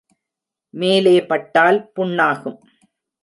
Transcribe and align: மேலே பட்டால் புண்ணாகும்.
மேலே 0.73 1.13
பட்டால் 1.25 1.91
புண்ணாகும். 1.95 2.57